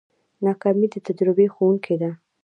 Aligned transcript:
ناکامي 0.45 0.87
د 0.91 0.95
تجربې 1.07 1.47
ښوونکې 1.53 1.95
ده. 2.01 2.11